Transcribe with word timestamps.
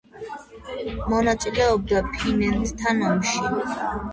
მონაწილეობდა 1.13 2.01
ფინეთთან 2.15 3.07
ომში. 3.11 3.79